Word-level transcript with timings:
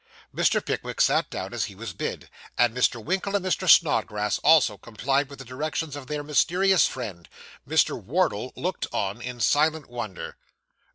Mr. 0.35 0.65
Pickwick 0.65 0.99
sat 0.99 1.29
down 1.29 1.53
as 1.53 1.65
he 1.65 1.75
was 1.75 1.93
bid, 1.93 2.27
and 2.57 2.75
Mr. 2.75 2.95
Winkle 3.05 3.35
and 3.35 3.45
Mr. 3.45 3.69
Snodgrass 3.69 4.39
also 4.39 4.75
complied 4.75 5.29
with 5.29 5.37
the 5.37 5.45
directions 5.45 5.95
of 5.95 6.07
their 6.07 6.23
mysterious 6.23 6.87
friend. 6.87 7.29
Mr. 7.69 8.01
Wardle 8.03 8.51
looked 8.55 8.87
on 8.91 9.21
in 9.21 9.39
silent 9.39 9.87
wonder. 9.87 10.37